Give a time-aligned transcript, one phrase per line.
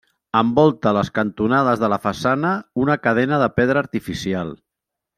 [0.39, 2.57] Envolta les cantonades de la façana
[2.87, 4.55] una cadena de pedra artificial.